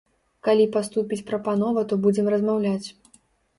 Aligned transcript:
Калі 0.47 0.65
паступіць 0.75 1.19
прапанова, 1.29 1.85
то 1.93 2.01
будзем 2.07 2.33
размаўляць. 2.37 2.87